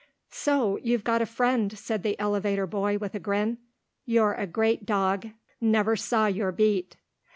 [0.31, 3.59] "So you've got a friend," said the elevator boy with a grin.
[4.03, 5.27] "You're a great dog.
[5.61, 6.95] Never saw your beat."